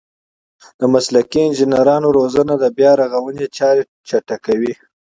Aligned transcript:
د 0.79 0.81
مسلکي 0.93 1.39
انجنیرانو 1.45 2.07
روزنه 2.17 2.53
د 2.59 2.65
بیارغونې 2.77 3.45
چارې 3.57 3.81
چټکوي. 4.07 4.73